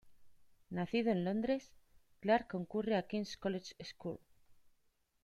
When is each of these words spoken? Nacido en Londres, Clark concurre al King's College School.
Nacido 0.71 1.11
en 1.11 1.23
Londres, 1.23 1.75
Clark 2.21 2.47
concurre 2.49 2.95
al 2.95 3.05
King's 3.05 3.37
College 3.37 3.75
School. 3.83 4.19